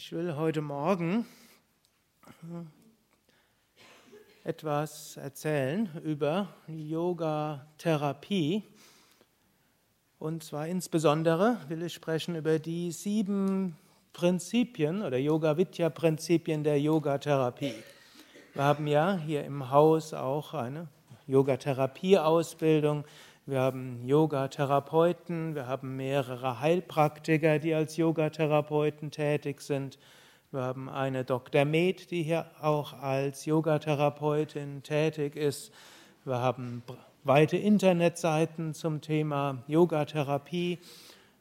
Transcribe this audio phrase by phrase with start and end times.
[0.00, 1.26] Ich will heute Morgen
[4.44, 8.62] etwas erzählen über Yoga-Therapie.
[10.20, 13.76] Und zwar insbesondere will ich sprechen über die sieben
[14.12, 17.74] Prinzipien oder Yoga-Vidya-Prinzipien der Yoga-Therapie.
[18.54, 20.86] Wir haben ja hier im Haus auch eine
[21.26, 23.04] Yoga-Therapie-Ausbildung.
[23.48, 29.98] Wir haben Yoga-Therapeuten, wir haben mehrere Heilpraktiker, die als Yoga-Therapeuten tätig sind.
[30.50, 31.64] Wir haben eine Dr.
[31.64, 35.72] Med, die hier auch als Yogatherapeutin tätig ist.
[36.26, 36.82] Wir haben
[37.24, 40.78] weite Internetseiten zum Thema Yogatherapie.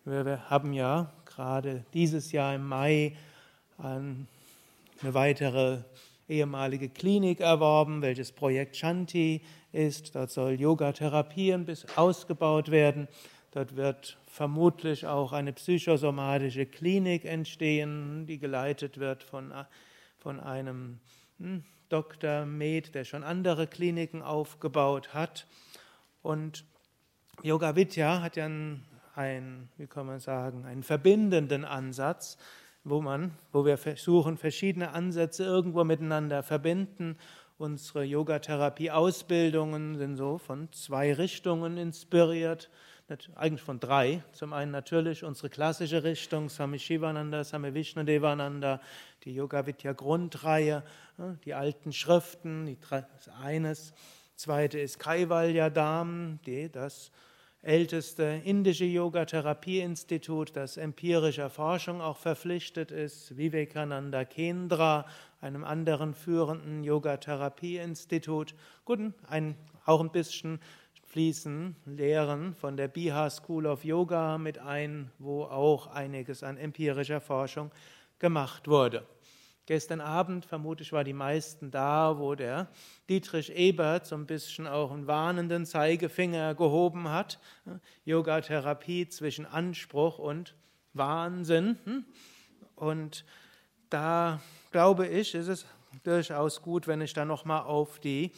[0.05, 3.17] Wir haben ja gerade dieses Jahr im Mai
[3.77, 4.27] eine
[5.01, 5.79] weitere
[6.27, 9.41] ehemalige Klinik erworben, welches Projekt Shanti
[9.71, 10.15] ist.
[10.15, 11.55] Dort soll Yogatherapie
[11.95, 13.07] ausgebaut werden.
[13.51, 19.53] Dort wird vermutlich auch eine psychosomatische Klinik entstehen, die geleitet wird von,
[20.17, 20.99] von einem
[21.39, 22.45] hm, Dr.
[22.45, 25.47] Med, der schon andere Kliniken aufgebaut hat.
[26.21, 26.65] Und
[27.41, 28.45] Yoga Vidya hat ja
[29.15, 32.37] einen, wie kann man sagen, einen verbindenden Ansatz
[32.89, 37.17] wo, man, wo wir versuchen, verschiedene Ansätze irgendwo miteinander verbinden.
[37.57, 42.69] Unsere Yogatherapie-Ausbildungen sind so von zwei Richtungen inspiriert,
[43.35, 44.23] eigentlich von drei.
[44.31, 48.79] Zum einen natürlich unsere klassische Richtung, Swami Shivananda, Swami Vishnudevananda,
[49.23, 50.83] die Yoga Vidya Grundreihe,
[51.43, 53.93] die alten Schriften, die, das eines.
[54.35, 57.11] Zweite ist Kaivalya Dham, die, das
[57.67, 65.05] älteste indische Yoga-Therapie-Institut, das empirischer Forschung auch verpflichtet ist, Vivekananda Kendra,
[65.41, 68.55] einem anderen führenden Yoga-Therapie-Institut.
[68.85, 70.61] Gut, ein, auch ein bisschen
[71.07, 77.19] fließen Lehren von der Bihar School of Yoga mit ein, wo auch einiges an empirischer
[77.19, 77.71] Forschung
[78.17, 79.05] gemacht wurde.
[79.67, 82.69] Gestern Abend, vermutlich war die meisten da, wo der
[83.09, 87.37] Dietrich Ebert so ein bisschen auch einen warnenden Zeigefinger gehoben hat.
[88.05, 90.55] Yoga-Therapie zwischen Anspruch und
[90.93, 92.05] Wahnsinn.
[92.77, 93.25] Und
[93.89, 94.39] da
[94.71, 95.65] glaube ich, ist es
[96.03, 98.31] durchaus gut, wenn ich da nochmal auf die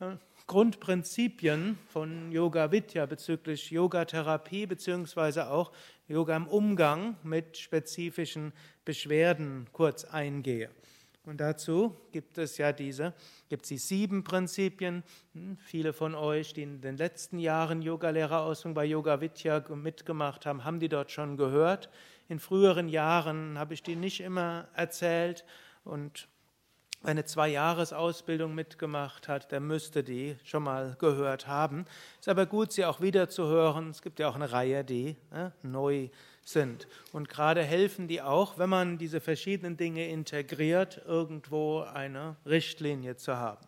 [0.00, 0.16] äh,
[0.52, 5.72] Grundprinzipien von Yoga Vidya bezüglich Yoga-Therapie beziehungsweise auch
[6.08, 8.52] Yoga im Umgang mit spezifischen
[8.84, 10.68] Beschwerden kurz eingehe.
[11.24, 13.14] Und dazu gibt es ja diese,
[13.48, 15.04] gibt es sieben Prinzipien.
[15.32, 20.64] Hm, viele von euch, die in den letzten Jahren Yogalehrerausbildung bei Yoga Vidya mitgemacht haben,
[20.64, 21.88] haben die dort schon gehört.
[22.28, 25.46] In früheren Jahren habe ich die nicht immer erzählt
[25.82, 26.28] und
[27.02, 31.84] eine Zwei-Jahres-Ausbildung mitgemacht hat, der müsste die schon mal gehört haben.
[32.20, 33.90] Ist aber gut, sie auch wieder zu hören.
[33.90, 36.08] Es gibt ja auch eine Reihe, die äh, neu
[36.44, 36.86] sind.
[37.12, 43.36] Und gerade helfen die auch, wenn man diese verschiedenen Dinge integriert, irgendwo eine Richtlinie zu
[43.36, 43.66] haben.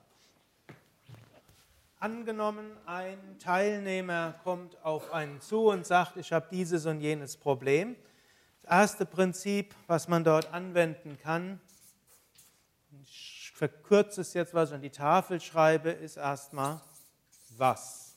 [1.99, 7.97] Angenommen, ein Teilnehmer kommt auf einen zu und sagt, ich habe dieses und jenes Problem.
[8.63, 11.61] Das erste Prinzip, was man dort anwenden kann,
[13.69, 16.83] verkürze es jetzt, was ich an die Tafel schreibe, ist erstmal
[17.57, 18.15] was.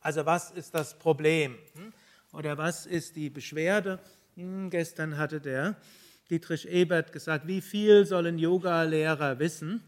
[0.00, 1.58] Also was ist das Problem?
[1.74, 1.92] Hm?
[2.32, 3.98] Oder was ist die Beschwerde?
[4.36, 5.76] Hm, gestern hatte der
[6.30, 9.82] Dietrich Ebert gesagt, wie viel sollen Yoga-Lehrer wissen?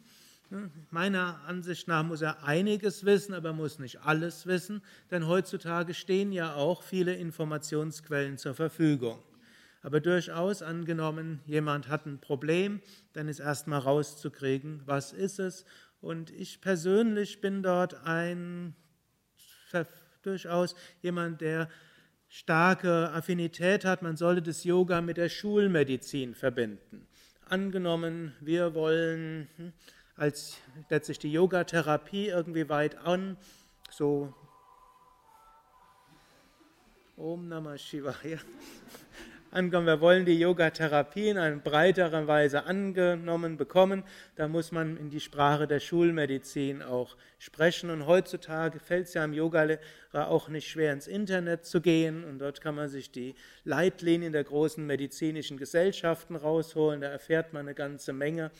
[0.50, 5.94] Hm, meiner Ansicht nach muss er einiges wissen, aber muss nicht alles wissen, denn heutzutage
[5.94, 9.18] stehen ja auch viele Informationsquellen zur Verfügung.
[9.82, 12.80] Aber durchaus angenommen, jemand hat ein Problem,
[13.12, 15.64] dann ist erstmal rauszukriegen, was ist es.
[16.00, 18.74] Und ich persönlich bin dort ein
[20.22, 21.68] durchaus jemand, der
[22.28, 24.02] starke Affinität hat.
[24.02, 27.06] Man sollte das Yoga mit der Schulmedizin verbinden.
[27.46, 29.72] Angenommen, wir wollen hm,
[30.16, 30.58] als
[30.90, 33.36] letztlich die Yogatherapie irgendwie weit an,
[33.90, 34.32] so
[37.16, 38.38] Om Namah Shivaya
[39.52, 44.02] angenommen, wir wollen die Yogatherapie in einer breiteren Weise angenommen bekommen,
[44.36, 47.90] da muss man in die Sprache der Schulmedizin auch sprechen.
[47.90, 49.78] Und heutzutage fällt es ja im Yoga
[50.12, 52.24] auch nicht schwer, ins Internet zu gehen.
[52.24, 53.34] Und dort kann man sich die
[53.64, 57.00] Leitlinien der großen medizinischen Gesellschaften rausholen.
[57.00, 58.50] Da erfährt man eine ganze Menge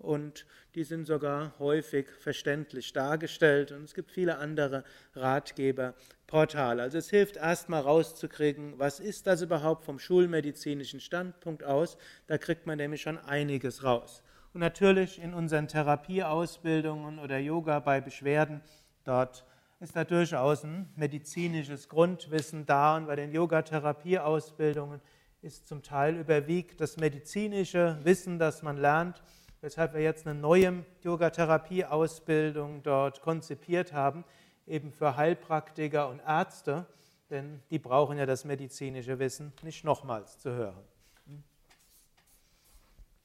[0.00, 4.82] und die sind sogar häufig verständlich dargestellt und es gibt viele andere
[5.14, 6.82] Ratgeberportale.
[6.82, 12.66] Also es hilft erstmal rauszukriegen, was ist das überhaupt vom schulmedizinischen Standpunkt aus, da kriegt
[12.66, 14.22] man nämlich schon einiges raus.
[14.52, 18.62] Und natürlich in unseren Therapieausbildungen oder Yoga bei Beschwerden,
[19.04, 19.44] dort
[19.80, 25.00] ist da durchaus ein medizinisches Grundwissen da und bei den Yoga-Therapieausbildungen
[25.42, 29.22] ist zum Teil überwiegt das medizinische Wissen, das man lernt,
[29.60, 34.24] weshalb wir jetzt eine neue Yogatherapie-Ausbildung dort konzipiert haben,
[34.66, 36.86] eben für Heilpraktiker und Ärzte,
[37.28, 40.82] denn die brauchen ja das medizinische Wissen nicht nochmals zu hören.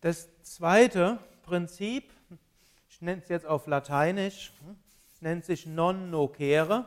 [0.02, 2.12] Das zweite Prinzip,
[2.90, 4.54] ich nenne es jetzt auf Lateinisch,
[5.20, 6.86] nennt sich non nocere.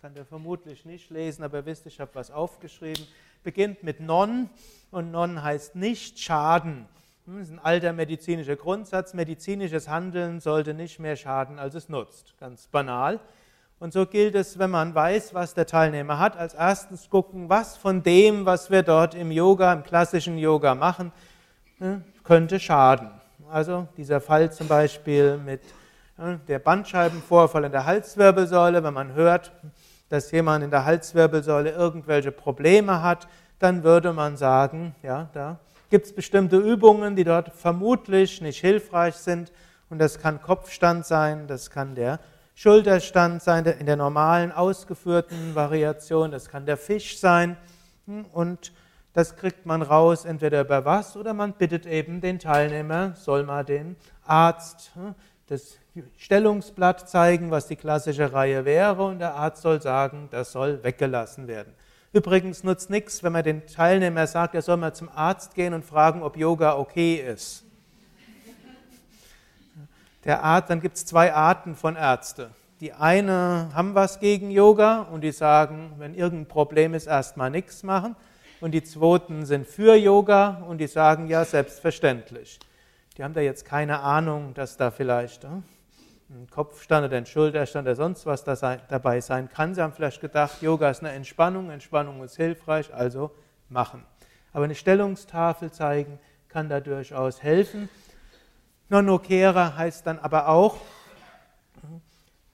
[0.00, 3.06] Kann der vermutlich nicht lesen, aber ihr wisst, ich habe was aufgeschrieben.
[3.42, 4.50] Beginnt mit non
[4.92, 6.86] und non heißt nicht schaden.
[7.26, 9.14] Hm, das ist ein alter medizinischer Grundsatz.
[9.14, 12.34] Medizinisches Handeln sollte nicht mehr schaden, als es nutzt.
[12.38, 13.18] Ganz banal.
[13.80, 17.76] Und so gilt es, wenn man weiß, was der Teilnehmer hat, als erstes gucken, was
[17.76, 21.10] von dem, was wir dort im Yoga, im klassischen Yoga machen,
[21.78, 23.10] hm, könnte schaden.
[23.50, 25.62] Also dieser Fall zum Beispiel mit
[26.16, 29.52] hm, der Bandscheibenvorfall in der Halswirbelsäule, wenn man hört,
[30.10, 33.26] dass jemand in der Halswirbelsäule irgendwelche Probleme hat,
[33.62, 35.58] dann würde man sagen, ja, da
[35.90, 39.52] gibt es bestimmte Übungen, die dort vermutlich nicht hilfreich sind.
[39.90, 42.18] Und das kann Kopfstand sein, das kann der
[42.54, 47.56] Schulterstand sein, in der normalen ausgeführten Variation, das kann der Fisch sein.
[48.32, 48.72] Und
[49.12, 53.64] das kriegt man raus, entweder über was oder man bittet eben den Teilnehmer, soll mal
[53.64, 55.14] den Arzt hm,
[55.48, 55.76] das
[56.16, 61.46] Stellungsblatt zeigen, was die klassische Reihe wäre, und der Arzt soll sagen, das soll weggelassen
[61.46, 61.74] werden.
[62.12, 65.84] Übrigens nutzt nichts, wenn man den Teilnehmer sagt, er soll mal zum Arzt gehen und
[65.84, 67.64] fragen, ob Yoga okay ist.
[70.24, 72.50] Der Arzt, dann gibt es zwei Arten von Ärzte.
[72.80, 77.82] Die eine haben was gegen Yoga und die sagen, wenn irgendein Problem ist, erstmal nichts
[77.82, 78.14] machen.
[78.60, 82.60] Und die zweiten sind für Yoga und die sagen, ja, selbstverständlich.
[83.16, 85.64] Die haben da jetzt keine Ahnung, dass da vielleicht hm,
[86.32, 89.74] ein Kopfstand oder ein Schulterstand oder sonst was dabei sein kann.
[89.74, 93.30] Sie haben vielleicht gedacht, Yoga ist eine Entspannung, Entspannung ist hilfreich, also
[93.68, 94.02] machen.
[94.52, 96.18] Aber eine Stellungstafel zeigen
[96.48, 97.88] kann da durchaus helfen.
[98.88, 100.76] Non-Okera heißt dann aber auch,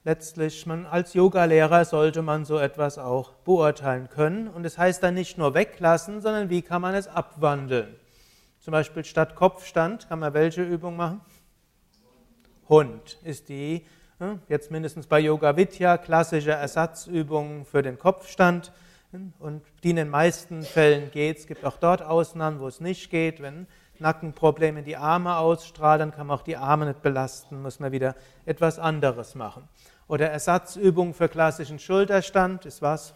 [0.03, 4.49] letztlich, man, als Yogalehrer sollte man so etwas auch beurteilen können.
[4.49, 7.95] Und es das heißt dann nicht nur weglassen, sondern wie kann man es abwandeln.
[8.59, 11.21] Zum Beispiel statt Kopfstand kann man welche Übung machen?
[12.69, 13.85] Hund ist die,
[14.19, 18.71] hm, jetzt mindestens bei Yoga Vidya, klassische Ersatzübung für den Kopfstand.
[19.11, 21.39] Hm, und die in den meisten Fällen geht.
[21.39, 23.41] Es gibt auch dort Ausnahmen, wo es nicht geht.
[23.41, 23.65] Wenn
[23.97, 28.77] Nackenprobleme die Arme ausstrahlen, kann man auch die Arme nicht belasten, muss man wieder etwas
[28.77, 29.67] anderes machen.
[30.07, 33.15] Oder Ersatzübung für klassischen Schulterstand ist was?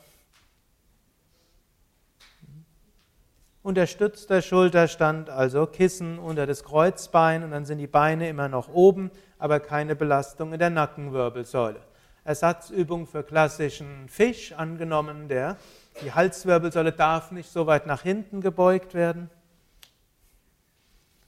[3.63, 9.09] Unterstützter Schulterstand, also Kissen unter das Kreuzbein und dann sind die Beine immer noch oben
[9.43, 11.81] aber keine Belastung in der Nackenwirbelsäule.
[12.23, 15.57] Ersatzübung für klassischen Fisch, angenommen, der,
[16.01, 19.29] die Halswirbelsäule darf nicht so weit nach hinten gebeugt werden.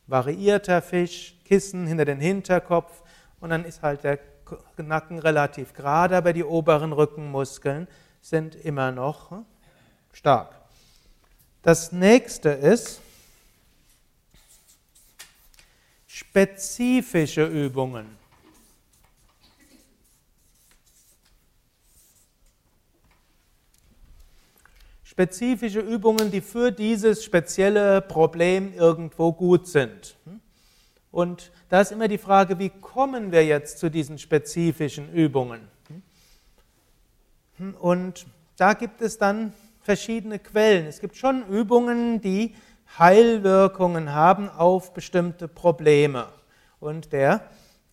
[0.08, 3.04] Variierter Fisch, Kissen hinter den Hinterkopf
[3.42, 4.20] und dann ist halt der
[4.78, 7.86] Nacken relativ gerade, aber die oberen Rückenmuskeln
[8.22, 9.46] sind immer noch hm,
[10.14, 10.56] stark.
[11.64, 13.02] Das nächste ist,
[16.16, 18.06] spezifische Übungen.
[25.04, 30.16] Spezifische Übungen, die für dieses spezielle Problem irgendwo gut sind.
[31.12, 35.68] Und da ist immer die Frage, wie kommen wir jetzt zu diesen spezifischen Übungen?
[37.82, 38.26] Und
[38.56, 39.52] da gibt es dann
[39.82, 40.86] verschiedene Quellen.
[40.86, 42.56] Es gibt schon Übungen, die
[42.98, 46.28] Heilwirkungen haben auf bestimmte Probleme.
[46.80, 47.42] Und der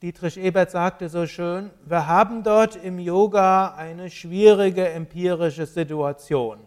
[0.03, 6.59] Dietrich Ebert sagte so schön, wir haben dort im Yoga eine schwierige empirische Situation.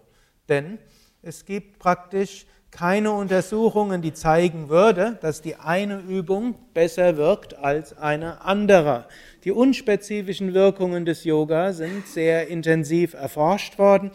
[0.48, 0.80] Denn
[1.22, 7.98] es gibt praktisch keine Untersuchungen, die zeigen würde, dass die eine Übung besser wirkt als
[7.98, 9.06] eine andere.
[9.46, 14.12] Die unspezifischen Wirkungen des Yoga sind sehr intensiv erforscht worden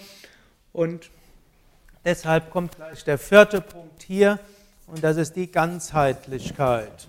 [0.73, 1.11] und
[2.04, 4.38] Deshalb kommt gleich der vierte Punkt hier
[4.87, 7.07] und das ist die Ganzheitlichkeit.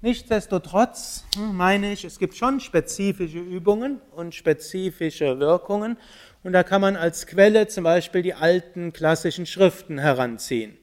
[0.00, 5.96] Nichtsdestotrotz hm, meine ich, es gibt schon spezifische Übungen und spezifische Wirkungen
[6.42, 10.76] und da kann man als Quelle zum Beispiel die alten klassischen Schriften heranziehen.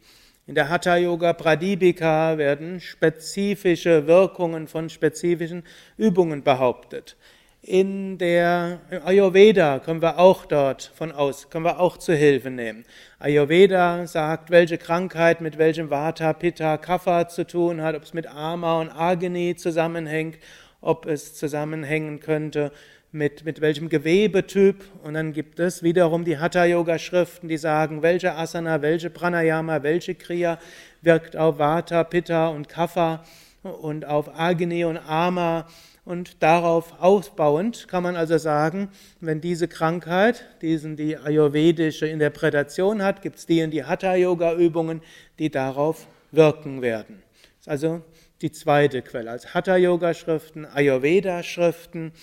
[0.51, 5.63] In der Hatha Yoga Pradipika werden spezifische Wirkungen von spezifischen
[5.95, 7.15] Übungen behauptet.
[7.61, 12.83] In der Ayurveda können wir auch dort von aus, können wir auch zu Hilfe nehmen.
[13.17, 18.27] Ayurveda sagt, welche Krankheit mit welchem Vata, Pitta, Kapha zu tun hat, ob es mit
[18.27, 20.37] Ama und Agni zusammenhängt,
[20.81, 22.73] ob es zusammenhängen könnte
[23.11, 24.83] mit, mit welchem Gewebetyp.
[25.03, 30.59] Und dann gibt es wiederum die Hatha-Yoga-Schriften, die sagen, welche Asana, welche Pranayama, welche Kriya
[31.01, 33.23] wirkt auf Vata, Pitta und Kapha
[33.63, 35.67] und auf Agni und Ama
[36.03, 38.89] und darauf ausbauend kann man also sagen,
[39.19, 45.01] wenn diese Krankheit diesen die ayurvedische Interpretation hat, gibt es die und die Hatha-Yoga-Übungen,
[45.37, 47.21] die darauf wirken werden.
[47.59, 48.01] Das ist also
[48.41, 52.13] die zweite Quelle, als Hatha-Yoga-Schriften, Ayurveda-Schriften.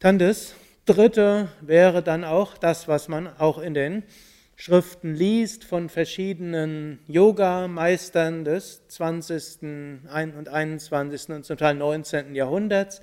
[0.00, 0.54] Dann das
[0.86, 4.04] dritte wäre dann auch das, was man auch in den
[4.54, 9.62] Schriften liest von verschiedenen Yoga-Meistern des 20.
[10.12, 11.30] und 21.
[11.30, 12.36] und zum Teil 19.
[12.36, 13.02] Jahrhunderts,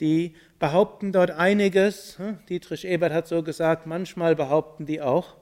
[0.00, 2.18] die behaupten dort einiges.
[2.18, 5.36] Hm, Dietrich Ebert hat so gesagt, manchmal behaupten die auch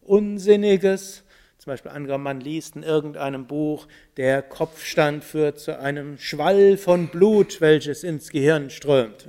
[0.00, 1.24] Unsinniges.
[1.58, 7.08] Zum Beispiel angenommen, man liest in irgendeinem Buch, der Kopfstand führt zu einem Schwall von
[7.08, 9.28] Blut, welches ins Gehirn strömt.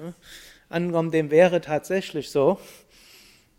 [0.69, 2.59] Angenommen, dem wäre tatsächlich so,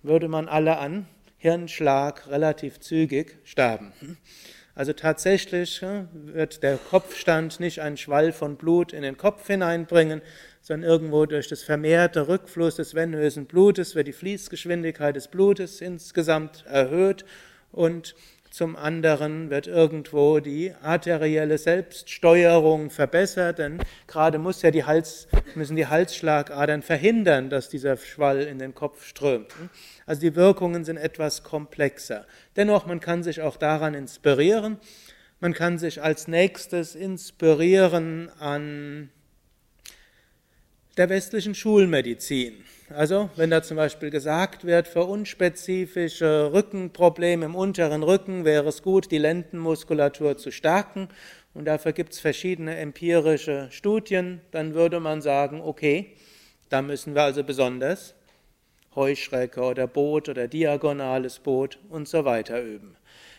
[0.02, 1.06] würde man alle an
[1.38, 3.92] Hirnschlag relativ zügig sterben.
[4.74, 5.82] Also tatsächlich
[6.12, 10.20] wird der Kopfstand nicht einen Schwall von Blut in den Kopf hineinbringen,
[10.60, 16.66] sondern irgendwo durch das vermehrte Rückfluss des venösen Blutes wird die Fließgeschwindigkeit des Blutes insgesamt
[16.66, 17.24] erhöht
[17.72, 18.16] und
[18.56, 25.76] zum anderen wird irgendwo die arterielle Selbststeuerung verbessert, denn gerade muss ja die Hals, müssen
[25.76, 29.52] die Halsschlagadern verhindern, dass dieser Schwall in den Kopf strömt.
[30.06, 32.26] Also die Wirkungen sind etwas komplexer.
[32.56, 34.78] Dennoch, man kann sich auch daran inspirieren.
[35.38, 39.10] Man kann sich als nächstes inspirieren an
[40.96, 42.64] der westlichen Schulmedizin.
[42.94, 48.82] Also, wenn da zum Beispiel gesagt wird, für unspezifische Rückenprobleme im unteren Rücken wäre es
[48.82, 51.08] gut, die Lendenmuskulatur zu stärken,
[51.52, 56.12] und dafür gibt es verschiedene empirische Studien, dann würde man sagen, okay,
[56.68, 58.14] da müssen wir also besonders
[58.94, 62.96] Heuschrecke oder Boot oder diagonales Boot und so weiter üben.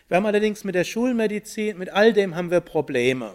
[0.07, 3.33] Wir haben allerdings mit der Schulmedizin, mit all dem haben wir Probleme.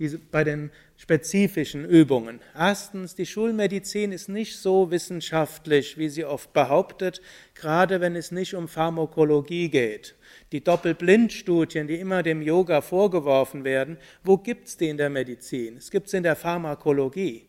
[0.00, 2.40] Diese, bei den spezifischen Übungen.
[2.56, 7.20] Erstens, die Schulmedizin ist nicht so wissenschaftlich, wie sie oft behauptet,
[7.54, 10.16] gerade wenn es nicht um Pharmakologie geht.
[10.52, 15.76] Die Doppelblindstudien, die immer dem Yoga vorgeworfen werden, wo gibt es die in der Medizin?
[15.76, 17.46] Es gibt sie in der Pharmakologie.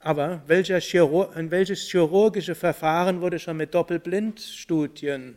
[0.00, 5.36] Aber welcher Chirurg, welches chirurgische Verfahren wurde schon mit Doppelblindstudien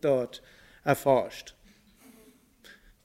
[0.00, 0.42] dort
[0.84, 1.56] erforscht?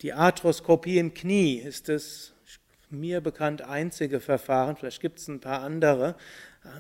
[0.02, 2.33] Die Arthroskopie im Knie ist das
[2.94, 6.16] mir bekannt einzige Verfahren, vielleicht gibt es ein paar andere,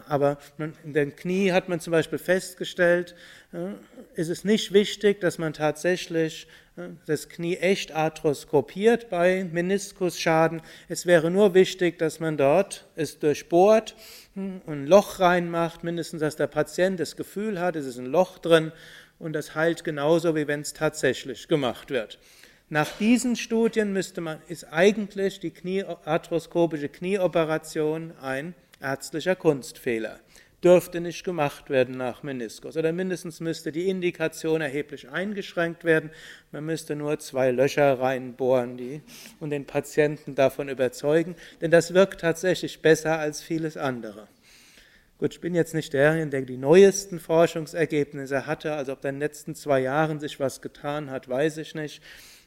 [0.08, 3.16] aber in den Knie hat man zum Beispiel festgestellt,
[3.52, 3.74] äh,
[4.16, 10.62] ist es nicht wichtig, dass man tatsächlich äh, das Knie echt arthroskopiert bei Meniskusschaden.
[10.88, 13.96] Es wäre nur wichtig, dass man dort es durchbohrt,
[14.36, 18.38] hm, ein Loch reinmacht, mindestens, dass der Patient das Gefühl hat, es ist ein Loch
[18.38, 18.72] drin
[19.20, 22.20] und das heilt genauso, wie wenn es tatsächlich gemacht wird.
[22.74, 30.20] Nach diesen Studien müsste man, ist eigentlich die Knie, arthroskopische Knieoperation ein ärztlicher Kunstfehler.
[30.64, 32.76] Dürfte nicht gemacht werden nach Meniskus.
[32.76, 36.10] Oder mindestens müsste die Indikation erheblich eingeschränkt werden.
[36.52, 39.04] Man müsste nur zwei Löcher reinbohren die,
[39.40, 41.36] und den Patienten davon überzeugen.
[41.62, 44.28] Denn das wirkt tatsächlich besser als vieles andere.
[45.20, 48.74] Gut, ich bin jetzt nicht der, der die neuesten Forschungsergebnisse hatte.
[48.74, 52.02] Also ob in den letzten zwei Jahren sich was getan hat, weiß ich nicht.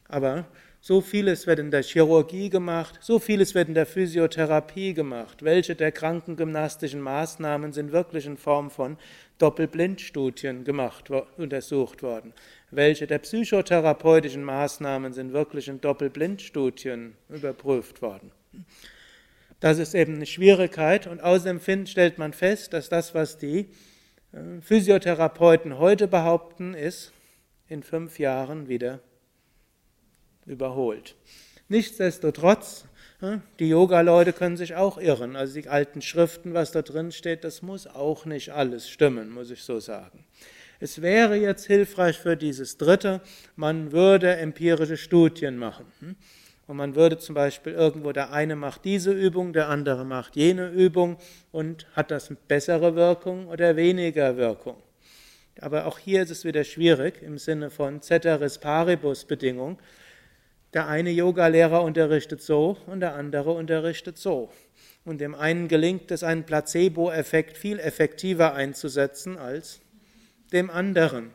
[0.09, 0.47] Aber
[0.81, 5.43] so vieles wird in der Chirurgie gemacht, so vieles wird in der Physiotherapie gemacht.
[5.43, 8.97] Welche der krankengymnastischen Maßnahmen sind wirklich in Form von
[9.39, 12.33] Doppelblindstudien gemacht, untersucht worden?
[12.71, 18.31] Welche der psychotherapeutischen Maßnahmen sind wirklich in Doppelblindstudien überprüft worden?
[19.59, 23.71] Das ist eben eine Schwierigkeit und außerdem stellt man fest, dass das, was die
[24.33, 27.13] äh, Physiotherapeuten heute behaupten, ist
[27.69, 29.01] in fünf Jahren wieder
[30.47, 31.15] überholt.
[31.69, 32.87] Nichtsdestotrotz,
[33.59, 35.37] die Yoga-Leute können sich auch irren.
[35.37, 39.51] Also die alten Schriften, was da drin steht, das muss auch nicht alles stimmen, muss
[39.51, 40.25] ich so sagen.
[40.79, 43.23] Es wäre jetzt hilfreich für dieses Dritte,
[43.57, 45.87] man würde empirische Studien machen.
[46.01, 46.17] Hm?
[46.67, 50.69] Und man würde zum Beispiel irgendwo, der eine macht diese Übung, der andere macht jene
[50.69, 51.17] Übung
[51.53, 54.77] und hat das bessere Wirkung oder weniger Wirkung.
[55.61, 59.79] Aber auch hier ist es wieder schwierig im Sinne von Ceteris Paribus Bedingung.
[60.77, 64.51] Der eine Yogalehrer unterrichtet so und der andere unterrichtet so.
[65.07, 69.81] Und dem einen gelingt es, einen Placebo-Effekt viel effektiver einzusetzen als
[70.53, 71.31] dem anderen.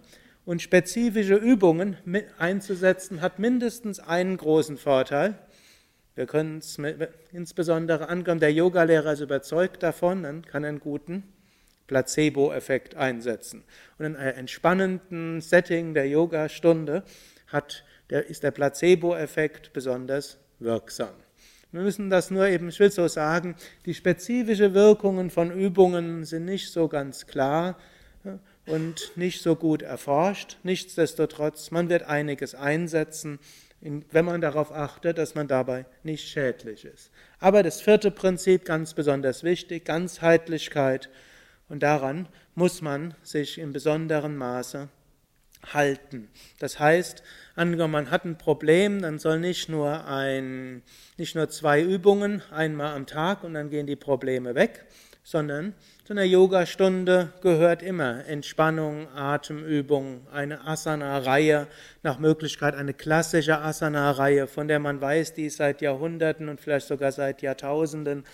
[0.46, 1.98] Und spezifische Übungen
[2.38, 5.40] einzusetzen hat mindestens einen großen Vorteil.
[6.14, 6.78] Wir können es
[7.32, 11.24] insbesondere ankommen, der Yogalehrer ist überzeugt davon, dann kann er einen guten
[11.88, 13.64] Placebo-Effekt einsetzen.
[13.98, 17.02] Und in einem entspannenden Setting der Yogastunde
[17.48, 17.84] hat
[18.20, 21.14] ist der Placebo-Effekt besonders wirksam.
[21.72, 26.44] Wir müssen das nur eben, ich will so sagen, die spezifischen Wirkungen von Übungen sind
[26.44, 27.78] nicht so ganz klar
[28.66, 30.58] und nicht so gut erforscht.
[30.64, 33.40] Nichtsdestotrotz, man wird einiges einsetzen,
[33.80, 37.10] wenn man darauf achtet, dass man dabei nicht schädlich ist.
[37.40, 41.10] Aber das vierte Prinzip, ganz besonders wichtig, Ganzheitlichkeit.
[41.70, 44.90] Und daran muss man sich in besonderem Maße
[45.74, 46.30] halten.
[46.60, 47.24] Das heißt,
[47.56, 50.82] angenommen, man hat ein Problem, dann soll nicht nur ein,
[51.18, 54.86] nicht nur zwei Übungen einmal am Tag und dann gehen die Probleme weg,
[55.24, 61.68] sondern zu einer Yogastunde gehört immer Entspannung, Atemübung, eine Asana-Reihe,
[62.04, 66.88] nach Möglichkeit eine klassische Asana-Reihe, von der man weiß, die ist seit Jahrhunderten und vielleicht
[66.88, 68.26] sogar seit Jahrtausenden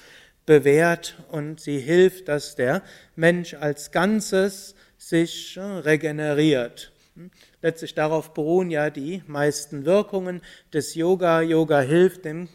[0.45, 2.81] bewährt und sie hilft, dass der
[3.15, 6.93] Mensch als Ganzes sich regeneriert.
[7.61, 10.41] Letztlich darauf beruhen ja die meisten Wirkungen
[10.73, 11.41] des Yoga.
[11.41, 12.49] Yoga hilft dem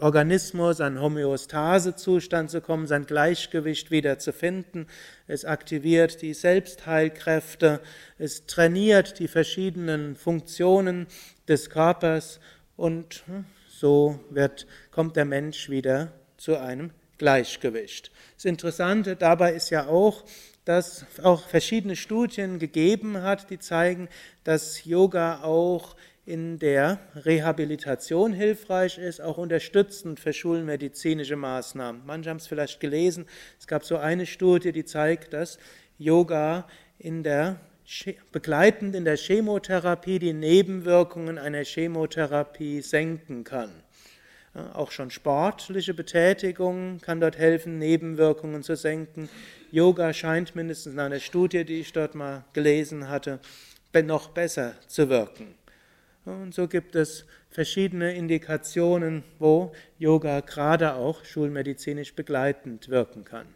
[0.00, 4.86] Organismus an Homöostasezustand zu kommen, sein Gleichgewicht wieder zu finden.
[5.26, 7.80] Es aktiviert die Selbstheilkräfte,
[8.16, 11.06] es trainiert die verschiedenen Funktionen
[11.48, 12.38] des Körpers
[12.76, 13.24] und
[13.68, 18.12] so wird, kommt der Mensch wieder zu einem Gleichgewicht.
[18.36, 20.24] Das Interessante dabei ist ja auch,
[20.68, 24.06] dass auch verschiedene Studien gegeben hat, die zeigen,
[24.44, 25.96] dass Yoga auch
[26.26, 32.02] in der Rehabilitation hilfreich ist, auch unterstützend für schulmedizinische Maßnahmen.
[32.04, 33.24] Manche haben es vielleicht gelesen,
[33.58, 35.58] es gab so eine Studie, die zeigt, dass
[35.96, 37.58] Yoga in der
[38.30, 43.72] begleitend in der Chemotherapie die Nebenwirkungen einer Chemotherapie senken kann.
[44.54, 49.28] Auch schon sportliche Betätigung kann dort helfen, Nebenwirkungen zu senken.
[49.70, 53.40] Yoga scheint mindestens in einer Studie, die ich dort mal gelesen hatte,
[54.04, 55.54] noch besser zu wirken.
[56.24, 63.46] Und so gibt es verschiedene Indikationen, wo Yoga gerade auch schulmedizinisch begleitend wirken kann.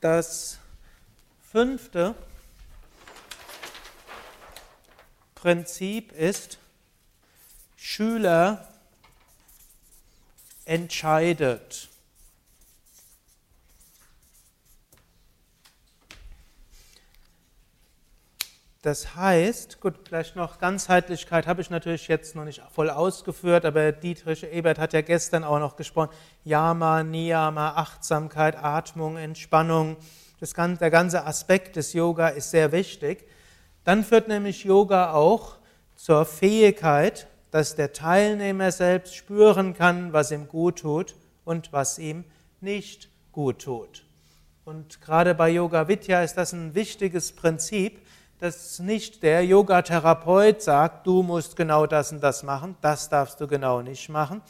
[0.00, 0.58] Das
[1.50, 2.14] fünfte
[5.34, 6.58] Prinzip ist,
[7.76, 8.73] Schüler
[10.64, 11.88] entscheidet.
[18.84, 23.92] Das heißt, gut, vielleicht noch Ganzheitlichkeit habe ich natürlich jetzt noch nicht voll ausgeführt, aber
[23.92, 26.10] Dietrich Ebert hat ja gestern auch noch gesprochen.
[26.44, 29.96] Yama, Niyama, Achtsamkeit, Atmung, Entspannung.
[30.38, 33.26] Das der ganze Aspekt des Yoga ist sehr wichtig.
[33.84, 35.56] Dann führt nämlich Yoga auch
[35.96, 41.14] zur Fähigkeit, dass der Teilnehmer selbst spüren kann, was ihm gut tut
[41.44, 42.24] und was ihm
[42.60, 44.04] nicht gut tut.
[44.64, 48.04] Und gerade bei Yoga Vidya ist das ein wichtiges Prinzip,
[48.40, 53.46] dass nicht der Yoga-Therapeut sagt, du musst genau das und das machen, das darfst du
[53.46, 54.42] genau nicht machen,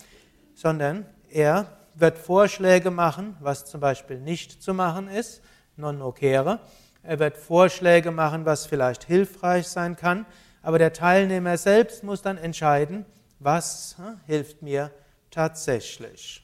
[0.55, 5.43] sondern er wird Vorschläge machen, was zum Beispiel nicht zu machen ist,
[5.77, 6.59] non nocere.
[7.03, 10.25] Er wird Vorschläge machen, was vielleicht hilfreich sein kann,
[10.65, 13.05] aber der Teilnehmer selbst muss dann entscheiden,
[13.39, 14.91] was hm, hilft mir
[15.31, 16.41] tatsächlich.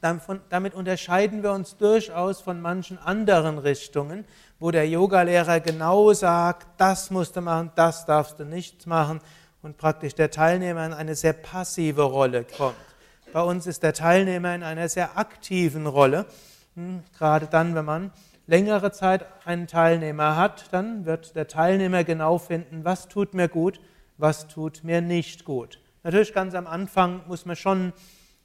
[0.00, 4.24] Damit unterscheiden wir uns durchaus von manchen anderen Richtungen,
[4.60, 9.20] wo der Yogalehrer genau sagt, das musst du machen, das darfst du nicht machen
[9.62, 12.76] und praktisch der Teilnehmer in eine sehr passive Rolle kommt.
[13.32, 16.24] Bei uns ist der Teilnehmer in einer sehr aktiven Rolle,
[17.16, 18.10] gerade dann, wenn man
[18.46, 23.80] längere Zeit einen Teilnehmer hat, dann wird der Teilnehmer genau finden, was tut mir gut,
[24.18, 25.80] was tut mir nicht gut.
[26.02, 27.92] Natürlich ganz am Anfang muss man schon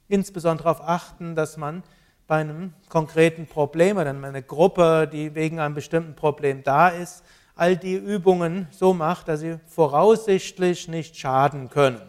[0.08, 1.82] insbesondere darauf achten, dass man
[2.26, 7.76] bei einem konkreten Problem oder einer Gruppe, die wegen einem bestimmten Problem da ist, all
[7.76, 12.00] die Übungen so macht, dass sie voraussichtlich nicht schaden können.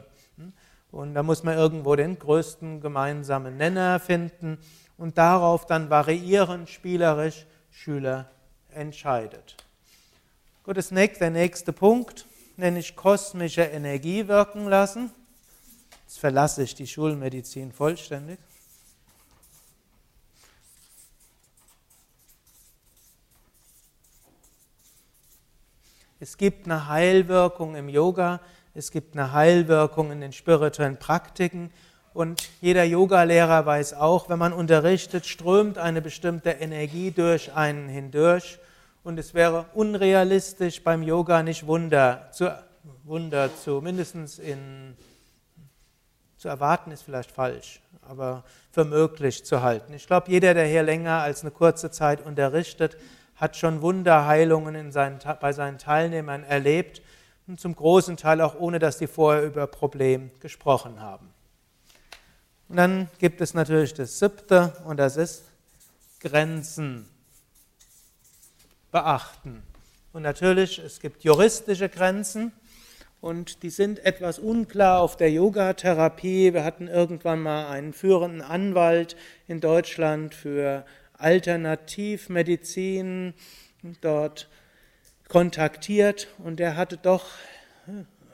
[0.91, 4.59] Und da muss man irgendwo den größten gemeinsamen Nenner finden
[5.03, 8.31] und darauf dann variieren, spielerisch, Schüler
[8.69, 9.57] entscheidet.
[10.63, 15.11] Gut, das nächste, der nächste Punkt nenne ich kosmische Energie wirken lassen.
[16.03, 18.39] Jetzt verlasse ich die Schulmedizin vollständig.
[26.21, 28.39] Es gibt eine Heilwirkung im Yoga,
[28.73, 31.73] es gibt eine Heilwirkung in den spirituellen Praktiken.
[32.13, 38.59] Und jeder Yogalehrer weiß auch, wenn man unterrichtet, strömt eine bestimmte Energie durch einen hindurch.
[39.03, 42.55] Und es wäre unrealistisch beim Yoga nicht Wunder zu,
[43.03, 44.95] Wunder zu mindestens in,
[46.37, 49.93] zu erwarten ist vielleicht falsch, aber für möglich zu halten.
[49.93, 52.95] Ich glaube, jeder, der hier länger als eine kurze Zeit unterrichtet,
[53.35, 57.01] hat schon Wunderheilungen seinen, bei seinen Teilnehmern erlebt
[57.47, 61.32] und zum großen Teil auch ohne, dass die vorher über Problem gesprochen haben.
[62.69, 65.43] Und dann gibt es natürlich das siebte und das ist
[66.19, 67.07] Grenzen
[68.91, 69.63] beachten.
[70.13, 72.51] Und natürlich, es gibt juristische Grenzen
[73.19, 76.53] und die sind etwas unklar auf der Yogatherapie.
[76.53, 80.85] Wir hatten irgendwann mal einen führenden Anwalt in Deutschland für
[81.17, 83.33] Alternativmedizin
[84.01, 84.47] dort
[85.29, 87.25] kontaktiert und der hatte doch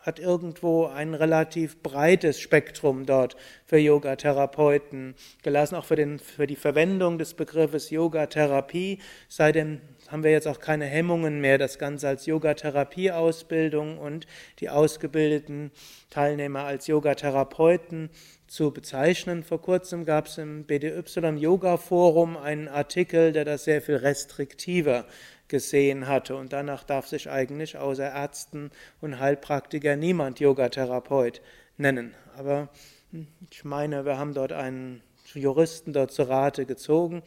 [0.01, 3.35] hat irgendwo ein relativ breites Spektrum dort
[3.65, 8.99] für Yoga-Therapeuten gelassen, auch für, den, für die Verwendung des Begriffes Yoga-Therapie.
[9.27, 14.25] Seitdem haben wir jetzt auch keine Hemmungen mehr, das Ganze als Yoga-Therapie-Ausbildung und
[14.59, 15.71] die ausgebildeten
[16.09, 18.09] Teilnehmer als Yoga-Therapeuten
[18.47, 19.43] zu bezeichnen.
[19.43, 25.05] Vor kurzem gab es im BDY-Yoga-Forum einen Artikel, der das sehr viel restriktiver
[25.49, 26.35] gesehen hatte.
[26.35, 31.41] Und danach darf sich eigentlich außer Ärzten und Heilpraktiker niemand Yogatherapeut
[31.77, 32.13] nennen.
[32.37, 32.69] Aber
[33.49, 35.01] ich meine, wir haben dort einen
[35.33, 37.23] Juristen dort zu Rate gezogen.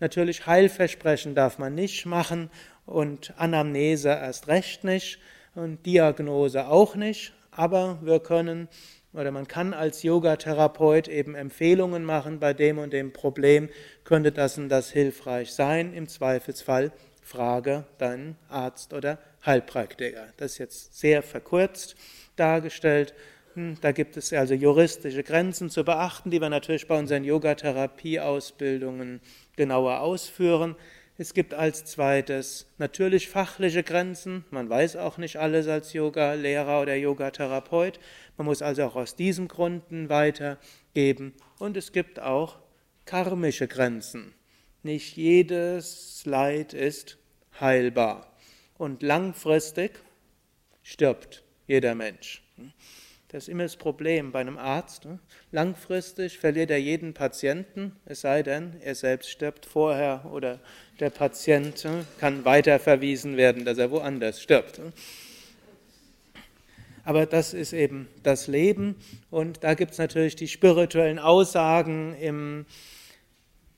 [0.00, 2.50] Natürlich Heilversprechen darf man nicht machen
[2.86, 5.18] und Anamnese erst recht nicht
[5.54, 7.32] und Diagnose auch nicht.
[7.50, 8.68] Aber wir können
[9.14, 13.68] oder man kann als Yogatherapeut eben Empfehlungen machen, bei dem und dem Problem
[14.02, 15.94] könnte das und das hilfreich sein.
[15.94, 16.90] Im Zweifelsfall
[17.24, 20.28] frage deinen Arzt oder Heilpraktiker.
[20.36, 21.96] Das ist jetzt sehr verkürzt
[22.36, 23.14] dargestellt.
[23.54, 29.20] Hm, da gibt es also juristische Grenzen zu beachten, die wir natürlich bei unseren Yogatherapie-Ausbildungen
[29.56, 30.76] genauer ausführen.
[31.16, 34.44] Es gibt als zweites natürlich fachliche Grenzen.
[34.50, 38.00] Man weiß auch nicht alles als Yoga-Lehrer oder Yogatherapeut.
[38.36, 41.34] Man muss also auch aus diesen Gründen weitergeben.
[41.60, 42.58] Und es gibt auch
[43.04, 44.34] karmische Grenzen.
[44.84, 47.16] Nicht jedes Leid ist
[47.58, 48.30] heilbar.
[48.76, 49.92] Und langfristig
[50.82, 52.42] stirbt jeder Mensch.
[53.28, 55.08] Das ist immer das Problem bei einem Arzt.
[55.52, 60.60] Langfristig verliert er jeden Patienten, es sei denn, er selbst stirbt vorher oder
[61.00, 61.88] der Patient
[62.20, 64.82] kann weiterverwiesen werden, dass er woanders stirbt.
[67.04, 68.96] Aber das ist eben das Leben
[69.30, 72.66] und da gibt es natürlich die spirituellen Aussagen im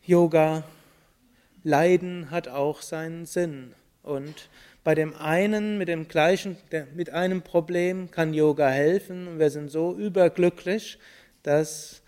[0.04, 0.64] Yoga,
[1.66, 3.74] Leiden hat auch seinen Sinn.
[4.04, 4.50] Und
[4.84, 6.56] bei dem einen mit dem gleichen,
[6.94, 11.00] mit einem Problem kann Yoga helfen und wir sind so überglücklich,
[11.42, 12.02] dass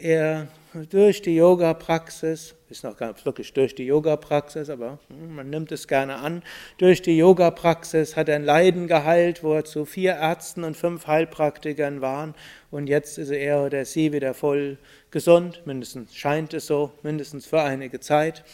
[0.00, 5.50] er durch die Yoga-Praxis, ist noch gar nicht wirklich durch die Yoga-Praxis, aber hm, man
[5.50, 6.42] nimmt es gerne an,
[6.78, 11.06] durch die Yoga-Praxis hat er ein Leiden geheilt, wo er zu vier Ärzten und fünf
[11.06, 12.34] Heilpraktikern waren
[12.70, 14.78] und jetzt ist er oder sie wieder voll
[15.10, 18.44] gesund, mindestens scheint es so, mindestens für einige Zeit.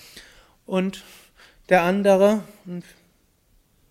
[0.64, 1.04] Und
[1.68, 2.82] der andere hm,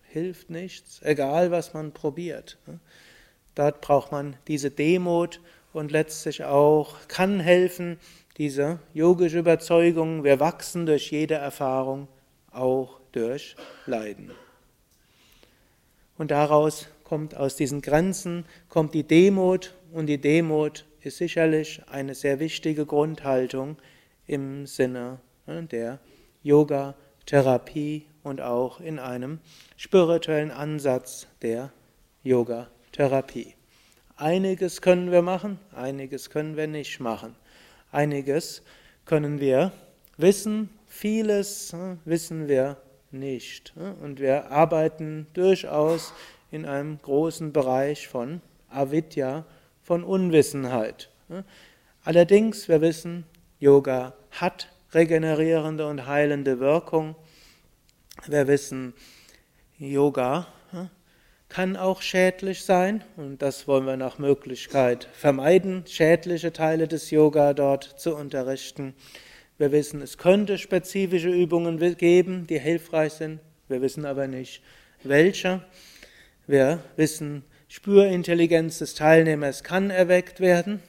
[0.02, 2.58] hilft nichts, egal was man probiert.
[3.54, 5.40] Dort braucht man diese Demut
[5.76, 7.98] und letztlich auch kann helfen,
[8.38, 12.08] diese yogische Überzeugung, wir wachsen durch jede Erfahrung,
[12.50, 14.30] auch durch Leiden.
[16.18, 22.14] Und daraus kommt aus diesen Grenzen, kommt die Demut und die Demut ist sicherlich eine
[22.14, 23.76] sehr wichtige Grundhaltung
[24.26, 26.00] im Sinne ne, der
[26.42, 29.40] Yoga-Therapie und auch in einem
[29.76, 31.70] spirituellen Ansatz der
[32.22, 33.55] Yoga-Therapie.
[34.18, 37.36] Einiges können wir machen, einiges können wir nicht machen.
[37.92, 38.62] Einiges
[39.04, 39.72] können wir
[40.16, 42.78] wissen, vieles hm, wissen wir
[43.10, 43.74] nicht.
[43.76, 46.14] Hm, und wir arbeiten durchaus
[46.50, 49.44] in einem großen Bereich von Avidya,
[49.82, 51.10] von Unwissenheit.
[51.28, 51.44] Hm.
[52.02, 53.26] Allerdings, wir wissen,
[53.58, 57.16] Yoga hat regenerierende und heilende Wirkung.
[58.26, 58.94] Wir wissen,
[59.76, 60.46] Yoga
[61.56, 67.54] kann auch schädlich sein und das wollen wir nach Möglichkeit vermeiden, schädliche Teile des Yoga
[67.54, 68.92] dort zu unterrichten.
[69.56, 73.40] Wir wissen, es könnte spezifische Übungen geben, die hilfreich sind.
[73.68, 74.62] Wir wissen aber nicht,
[75.02, 75.62] welche.
[76.46, 80.82] Wir wissen, Spürintelligenz des Teilnehmers kann erweckt werden.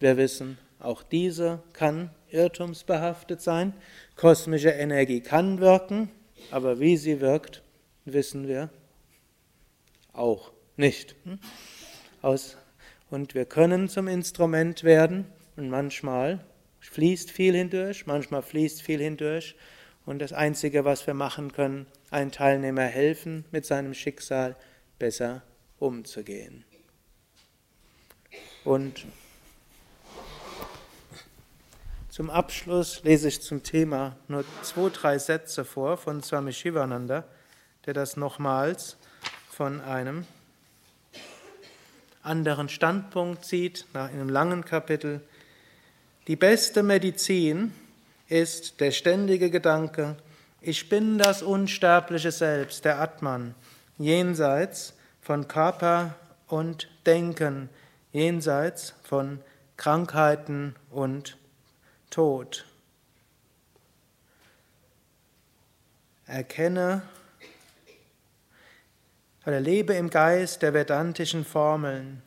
[0.00, 3.74] Wir wissen, auch diese kann irrtumsbehaftet sein.
[4.16, 6.08] Kosmische Energie kann wirken,
[6.50, 7.62] aber wie sie wirkt,
[8.06, 8.70] wissen wir
[10.14, 11.14] auch nicht.
[13.10, 16.44] Und wir können zum Instrument werden und manchmal
[16.80, 19.56] fließt viel hindurch, manchmal fließt viel hindurch
[20.06, 24.56] und das Einzige, was wir machen können, einem Teilnehmer helfen, mit seinem Schicksal
[24.98, 25.42] besser
[25.78, 26.64] umzugehen.
[28.64, 29.06] Und
[32.08, 37.24] zum Abschluss lese ich zum Thema nur zwei, drei Sätze vor von Swami Shivananda,
[37.86, 38.96] der das nochmals
[39.54, 40.26] von einem
[42.24, 45.20] anderen Standpunkt sieht, nach einem langen Kapitel.
[46.26, 47.72] Die beste Medizin
[48.28, 50.16] ist der ständige Gedanke,
[50.60, 53.54] ich bin das unsterbliche Selbst, der Atman,
[53.98, 56.14] jenseits von Körper
[56.48, 57.68] und Denken,
[58.12, 59.40] jenseits von
[59.76, 61.36] Krankheiten und
[62.10, 62.64] Tod.
[66.26, 67.02] Erkenne
[69.46, 72.22] oder lebe im Geist der vedantischen Formeln.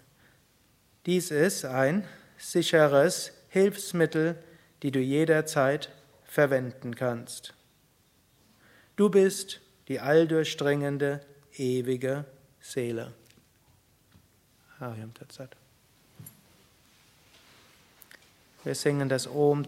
[1.06, 2.06] Dies ist ein
[2.38, 4.36] sicheres Hilfsmittel,
[4.84, 5.89] die du jederzeit
[6.25, 7.53] verwenden kannst.
[8.95, 11.21] Du bist die alldurchdringende,
[11.56, 12.25] ewige
[12.60, 13.13] Seele.
[18.63, 19.56] Wir singen das Om